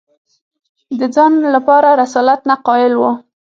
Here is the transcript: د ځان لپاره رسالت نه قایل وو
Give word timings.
د 0.99 1.01
ځان 1.15 1.33
لپاره 1.55 1.89
رسالت 2.01 2.39
نه 2.49 2.55
قایل 2.67 2.93
وو 2.97 3.11